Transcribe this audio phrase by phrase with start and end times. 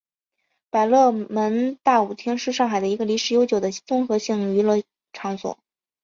[0.71, 4.81] 百乐门大舞厅是上海的一个历史悠久的综合性娱乐
[5.13, 5.59] 场所。